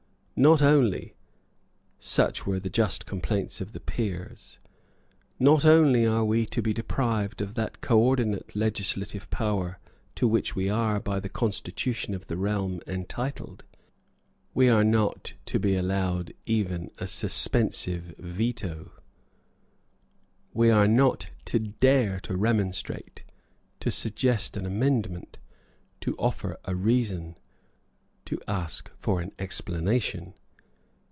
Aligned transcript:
Not 0.37 0.63
only, 0.63 1.13
such 1.99 2.47
were 2.47 2.59
the 2.59 2.67
just 2.71 3.05
complaints 3.05 3.61
of 3.61 3.73
the 3.73 3.79
Peers, 3.79 4.57
not 5.37 5.65
only 5.65 6.03
are 6.03 6.25
we 6.25 6.47
to 6.47 6.63
be 6.63 6.73
deprived 6.73 7.41
of 7.43 7.53
that 7.53 7.79
coordinate 7.79 8.55
legislative 8.55 9.29
power 9.29 9.77
to 10.15 10.27
which 10.27 10.55
we 10.55 10.67
are, 10.67 10.99
by 10.99 11.19
the 11.19 11.29
constitution 11.29 12.15
of 12.15 12.25
the 12.25 12.37
realm, 12.37 12.81
entitled. 12.87 13.65
We 14.55 14.67
are 14.67 14.83
not 14.83 15.35
to 15.45 15.59
be 15.59 15.75
allowed 15.75 16.33
even 16.47 16.89
a 16.97 17.05
suspensive 17.05 18.15
veto. 18.17 18.93
We 20.55 20.71
are 20.71 20.87
not 20.87 21.29
to 21.45 21.59
dare 21.59 22.19
to 22.21 22.35
remonstrate, 22.35 23.23
to 23.79 23.91
suggest 23.91 24.57
an 24.57 24.65
amendment, 24.65 25.37
to 25.99 26.15
offer 26.17 26.57
a 26.65 26.73
reason, 26.73 27.37
to 28.23 28.39
ask 28.47 28.89
for 28.97 29.19
an 29.19 29.31
explanation. 29.39 30.33